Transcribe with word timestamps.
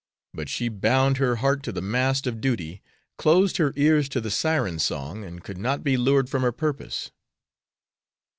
But 0.33 0.49
she 0.49 0.67
bound 0.67 1.17
her 1.17 1.35
heart 1.35 1.61
to 1.61 1.71
the 1.71 1.79
mast 1.79 2.25
of 2.25 2.41
duty, 2.41 2.81
closed 3.19 3.57
her 3.57 3.71
ears 3.75 4.09
to 4.09 4.19
the 4.19 4.31
syren 4.31 4.79
song, 4.79 5.23
and 5.23 5.43
could 5.43 5.59
not 5.59 5.83
be 5.83 5.95
lured 5.95 6.27
from 6.27 6.41
her 6.41 6.51
purpose." 6.51 7.11